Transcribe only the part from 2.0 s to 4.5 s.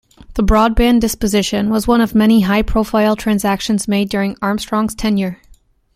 of many high-profile transactions made during